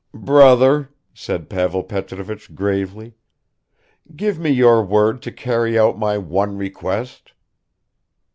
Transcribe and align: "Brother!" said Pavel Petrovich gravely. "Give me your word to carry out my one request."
"Brother!" 0.15 0.89
said 1.13 1.47
Pavel 1.47 1.83
Petrovich 1.83 2.55
gravely. 2.55 3.13
"Give 4.15 4.39
me 4.39 4.49
your 4.49 4.83
word 4.83 5.21
to 5.21 5.31
carry 5.31 5.77
out 5.77 5.95
my 5.95 6.17
one 6.17 6.57
request." 6.57 7.33